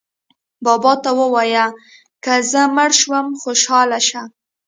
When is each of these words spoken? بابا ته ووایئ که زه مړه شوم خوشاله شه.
بابا 0.63 0.93
ته 1.03 1.11
ووایئ 1.19 1.65
که 2.23 2.33
زه 2.51 2.61
مړه 2.75 2.95
شوم 2.99 3.27
خوشاله 3.41 3.99
شه. 4.07 4.21